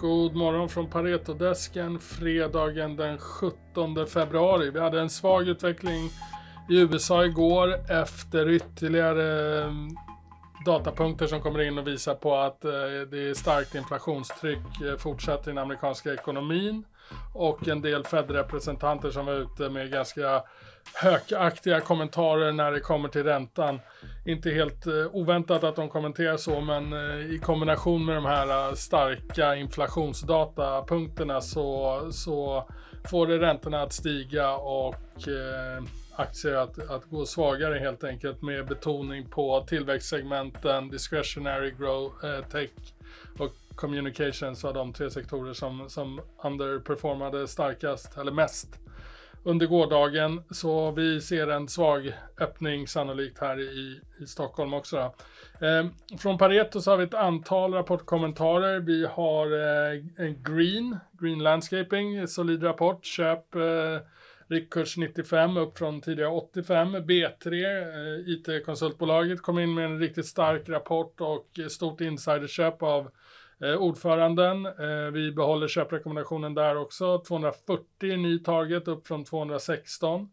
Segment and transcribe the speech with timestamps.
[0.00, 4.70] God morgon från Paretodesken fredagen den 17 februari.
[4.70, 6.10] Vi hade en svag utveckling
[6.70, 9.88] i USA igår efter ytterligare mm,
[10.66, 12.70] datapunkter som kommer in och visar på att eh,
[13.10, 16.84] det är starkt inflationstryck eh, fortsatt i den amerikanska ekonomin.
[17.34, 20.42] Och en del Fed-representanter som var ute med ganska
[20.94, 23.80] hökaktiga kommentarer när det kommer till räntan.
[24.24, 28.68] Inte helt eh, oväntat att de kommenterar så, men eh, i kombination med de här
[28.68, 32.68] eh, starka inflationsdatapunkterna så, så
[33.10, 35.84] får det räntorna att stiga och eh,
[36.16, 42.70] aktier att, att gå svagare helt enkelt med betoning på tillväxtsegmenten, discretionary grow, eh, tech
[43.38, 48.68] och communications var de tre sektorer som, som underperformade starkast eller mest
[49.44, 50.42] under gårdagen.
[50.50, 55.14] Så vi ser en svag öppning sannolikt här i, i Stockholm också.
[55.60, 55.86] Eh,
[56.18, 58.80] från Pareto så har vi ett antal rapportkommentarer.
[58.80, 63.60] Vi har eh, Green, Green Landscaping, solid rapport, köp eh,
[64.48, 66.96] Riktkurs 95 upp från tidigare 85.
[66.96, 73.10] B3, eh, IT-konsultbolaget, kom in med en riktigt stark rapport och stort insiderköp av
[73.64, 77.18] Eh, ordföranden, eh, vi behåller köprekommendationen där också.
[77.18, 80.28] 240 ny target upp från 216.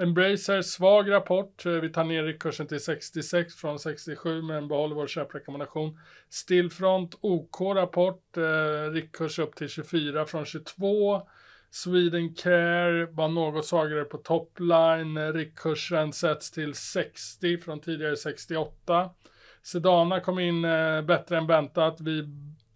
[0.00, 1.66] Embracer, svag rapport.
[1.66, 5.98] Eh, vi tar ner kursen till 66 från 67 men behåller vår köprekommendation.
[6.28, 8.36] Stillfront, OK rapport.
[8.36, 11.22] Eh, riktkurs upp till 24 från 22.
[11.70, 15.16] Swedencare var något svagare på topline.
[15.16, 19.10] Eh, Riktkursen sätts till 60 från tidigare 68.
[19.62, 22.00] Sedana kom in eh, bättre än väntat.
[22.00, 22.28] Vi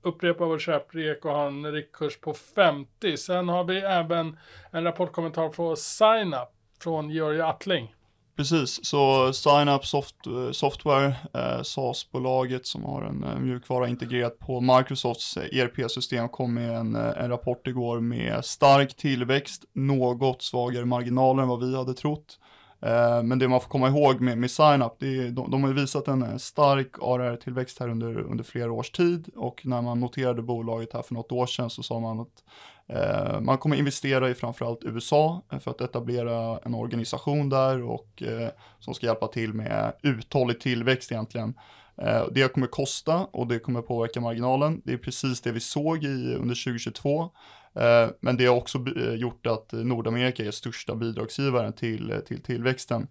[0.04, 3.16] upprepar vår köprek och har en riktkurs på 50.
[3.16, 4.38] Sen har vi även
[4.70, 6.48] en rapportkommentar på SignUp
[6.82, 7.94] från Georg Attling.
[8.36, 14.60] Precis, så SignUp Soft, eh, Software, eh, SAS-bolaget som har en eh, mjukvara integrerat på
[14.60, 20.84] Microsofts eh, ERP-system kom med en, eh, en rapport igår med stark tillväxt, något svagare
[20.84, 22.38] marginaler än vad vi hade trott.
[22.84, 25.70] Eh, men det man får komma ihåg med, med SignUp, det är, de, de har
[25.70, 30.00] ju visat en eh, stark ARR-tillväxt här under, under flera års tid och när man
[30.00, 32.44] noterade bolaget här för något år sedan så sa man att
[32.86, 38.22] eh, man kommer investera i framförallt USA eh, för att etablera en organisation där och
[38.22, 38.48] eh,
[38.80, 41.54] som ska hjälpa till med uthållig tillväxt egentligen.
[41.96, 44.82] Eh, det kommer kosta och det kommer påverka marginalen.
[44.84, 47.30] Det är precis det vi såg i, under 2022.
[47.74, 52.42] Eh, men det har också eh, gjort att Nordamerika är största bidragsgivaren till, eh, till
[52.42, 53.06] tillväxten.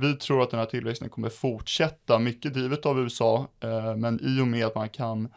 [0.00, 3.48] Vi tror att den här tillväxten kommer fortsätta, mycket drivet av USA,
[3.96, 5.28] men i och med att man kan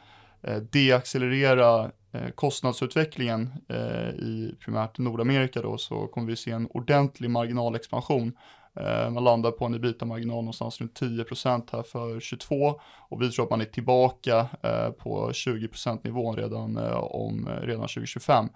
[0.72, 8.33] deaccelerera Eh, kostnadsutvecklingen eh, i primärt Nordamerika då så kommer vi se en ordentlig marginalexpansion.
[8.75, 12.79] Eh, man landar på en ebita-marginal någonstans runt 10% här för 22
[13.09, 17.66] och vi tror att man är tillbaka eh, på 20% nivån redan eh, om eh,
[17.66, 18.49] redan 2025.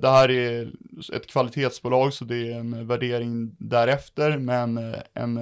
[0.00, 0.72] Det här är
[1.14, 4.38] ett kvalitetsbolag så det är en värdering därefter.
[4.38, 5.38] Men en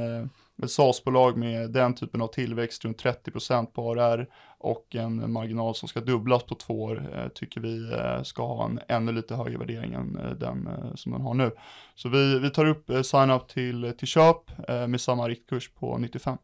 [0.62, 4.26] ett SaaS-bolag med den typen av tillväxt runt 30% på ARR
[4.58, 8.64] och en marginal som ska dubblas på två år eh, tycker vi eh, ska ha
[8.64, 11.50] en ännu lite högre värdering än eh, den som den har nu.
[11.94, 16.36] Så vi, vi tar upp sign-up till, till köp med samma riktkurs på 95.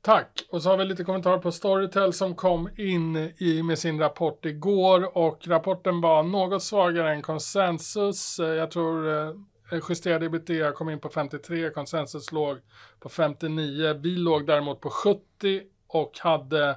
[0.00, 0.46] Tack!
[0.50, 4.44] Och så har vi lite kommentarer på Storytel som kom in i, med sin rapport
[4.44, 8.38] igår och rapporten var något svagare än konsensus.
[8.38, 9.34] Jag tror
[9.72, 12.58] Eh, justerade ebitda kom in på 53, konsensus låg
[13.00, 13.94] på 59.
[14.02, 16.76] Vi låg däremot på 70 och hade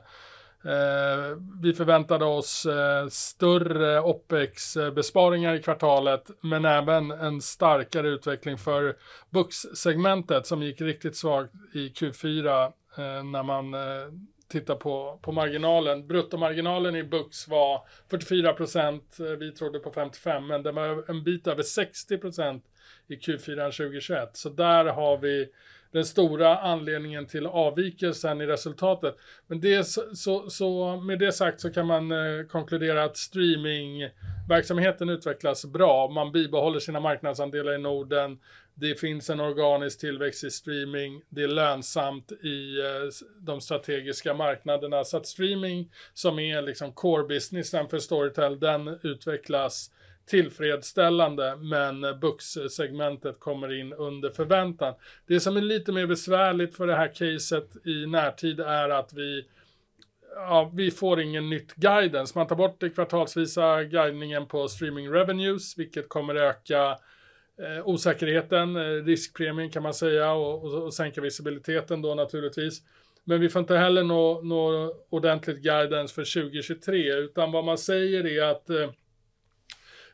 [0.63, 8.95] Eh, vi förväntade oss eh, större OPEX-besparingar i kvartalet, men även en starkare utveckling för
[9.29, 13.79] Bux-segmentet som gick riktigt svagt i Q4 eh, när man eh,
[14.51, 16.07] titta på, på marginalen.
[16.07, 21.23] Bruttomarginalen i Bux var 44 procent, eh, vi trodde på 55, men den var en
[21.23, 22.65] bit över 60 procent
[23.07, 24.29] i Q4 2021.
[24.33, 25.47] Så där har vi
[25.91, 29.17] den stora anledningen till avvikelsen i resultatet.
[29.47, 34.09] Men det, så, så, med det sagt så kan man eh, konkludera att streaming
[34.49, 36.09] verksamheten utvecklas bra.
[36.09, 38.39] Man bibehåller sina marknadsandelar i Norden.
[38.73, 41.21] Det finns en organisk tillväxt i streaming.
[41.29, 45.03] Det är lönsamt i eh, de strategiska marknaderna.
[45.03, 49.91] Så att streaming som är liksom core businessen för Storytel, den utvecklas
[50.25, 54.93] tillfredsställande men Bux-segmentet kommer in under förväntan.
[55.27, 59.45] Det som är lite mer besvärligt för det här caset i närtid är att vi
[60.35, 62.37] ja, vi får ingen nytt guidance.
[62.37, 66.97] Man tar bort det kvartalsvisa guidningen på streaming revenues, vilket kommer öka
[67.61, 72.81] eh, osäkerheten, eh, riskpremien kan man säga och, och, och sänka visibiliteten då naturligtvis.
[73.23, 78.25] men vi får inte heller nå, nå ordentligt guidance för 2023, utan vad man säger
[78.25, 78.89] är att eh,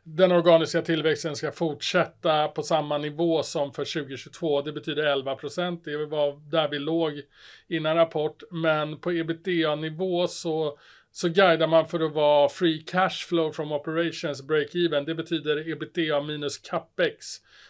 [0.09, 4.61] den organiska tillväxten ska fortsätta på samma nivå som för 2022.
[4.61, 5.85] Det betyder 11 procent.
[5.85, 7.21] Det var där vi låg
[7.67, 8.43] innan rapport.
[8.51, 10.77] Men på ebitda-nivå så,
[11.11, 15.05] så guidar man för att vara free cash flow from operations break-even.
[15.05, 17.25] Det betyder ebitda minus capex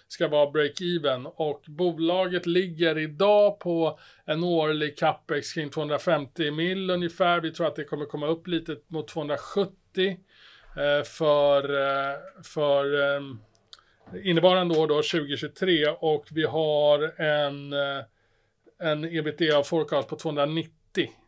[0.07, 1.25] ska vara break-even.
[1.25, 7.41] Och bolaget ligger idag på en årlig capex kring 250 mil ungefär.
[7.41, 10.17] Vi tror att det kommer komma upp lite mot 270
[10.77, 13.39] Eh, för, eh, för ehm,
[14.23, 18.03] innevarande år då 2023 och vi har en, eh,
[18.79, 20.71] en ebitda forecast på 290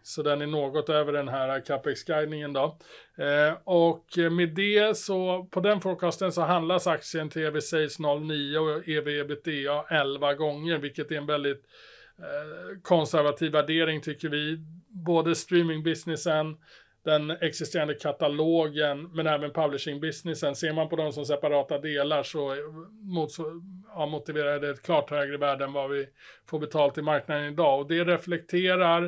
[0.04, 2.78] så den är något över den här capex-guidningen då.
[3.18, 8.58] Eh, och med det så, på den forecasten så handlas aktien till EV Sales 09
[8.58, 11.64] och EV ebitda 11 gånger, vilket är en väldigt
[12.20, 14.58] eh, konservativ värdering tycker vi.
[14.88, 16.58] Både streamingbusinessen,
[17.04, 20.56] den existerande katalogen men även publishing-businessen.
[20.56, 22.56] Ser man på dem som separata delar så
[23.02, 23.30] mot,
[23.96, 26.08] ja, motiverar det ett klart högre värde än vad vi
[26.50, 27.80] får betalt i marknaden idag.
[27.80, 29.04] Och det reflekterar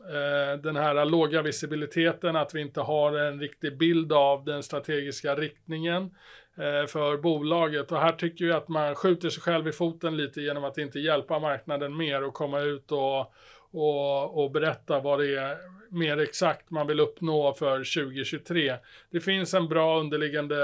[0.00, 5.34] eh, den här låga visibiliteten, att vi inte har en riktig bild av den strategiska
[5.34, 6.02] riktningen
[6.56, 7.92] eh, för bolaget.
[7.92, 10.98] Och här tycker vi att man skjuter sig själv i foten lite genom att inte
[10.98, 13.32] hjälpa marknaden mer och komma ut och
[13.76, 15.56] och, och berätta vad det är
[15.90, 18.76] mer exakt man vill uppnå för 2023.
[19.10, 20.56] Det finns en bra underliggande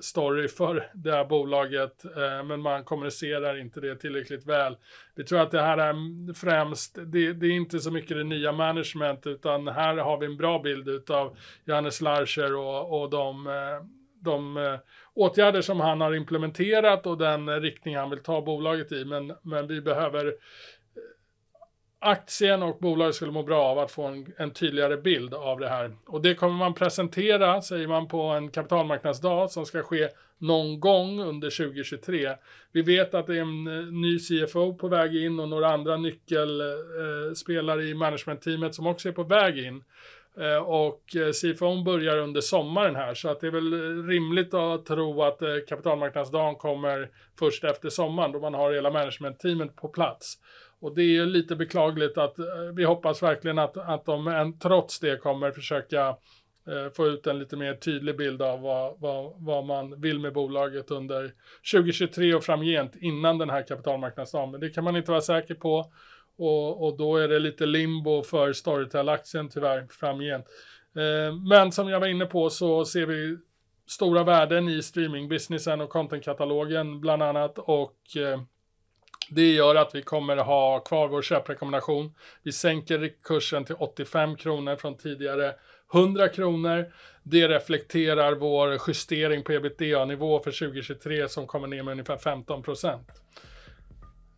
[0.00, 4.76] story för det här bolaget, eh, men man kommunicerar inte det tillräckligt väl.
[5.14, 8.52] Vi tror att det här är främst, det, det, är inte så mycket det nya
[8.52, 13.86] management, utan här har vi en bra bild av Johannes Larcher och, och de, eh,
[14.20, 14.78] de eh,
[15.14, 19.04] åtgärder som han har implementerat och den riktning han vill ta bolaget i.
[19.04, 20.34] Men, men vi behöver
[22.00, 25.68] aktien och bolaget skulle må bra av att få en, en, tydligare bild av det
[25.68, 25.96] här.
[26.06, 30.08] Och det kommer man presentera, säger man, på en kapitalmarknadsdag som ska ske
[30.38, 32.30] någon gång under 2023.
[32.72, 35.96] Vi vet att det är en eh, ny CFO på väg in och några andra
[35.96, 39.84] nyckelspelare eh, i managementteamet som också är på väg in.
[40.38, 41.02] Eh, och
[41.40, 46.54] CFO börjar under sommaren här, så att det är väl rimligt att tro att kapitalmarknadsdagen
[46.54, 50.38] kommer först efter sommaren, då man har hela managementteamet på plats.
[50.80, 55.00] Och det är ju lite beklagligt att eh, vi hoppas verkligen att, att de trots
[55.00, 56.08] det kommer försöka
[56.66, 60.32] eh, få ut en lite mer tydlig bild av vad, vad, vad man vill med
[60.32, 61.32] bolaget under
[61.72, 64.50] 2023 och framgent innan den här kapitalmarknadsdagen.
[64.50, 65.92] Men det kan man inte vara säker på
[66.38, 70.46] och, och då är det lite limbo för Storytel-aktien tyvärr framgent.
[70.96, 73.36] Eh, men som jag var inne på så ser vi
[73.88, 78.40] stora värden i streamingbusinessen och contentkatalogen bland annat och eh,
[79.30, 82.14] det gör att vi kommer ha kvar vår köprekommendation.
[82.42, 85.54] Vi sänker kursen till 85 kronor från tidigare
[85.94, 86.92] 100 kronor.
[87.22, 93.08] Det reflekterar vår justering på ebitda-nivå för 2023 som kommer ner med ungefär 15 procent.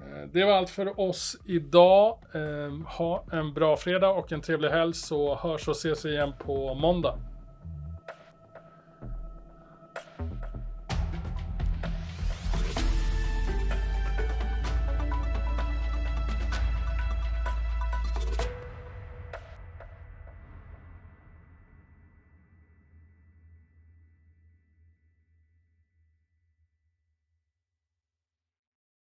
[0.01, 2.19] Eh, det var allt för oss idag.
[2.35, 6.75] Eh, ha en bra fredag och en trevlig helg så hörs och ses igen på
[6.75, 7.32] måndag.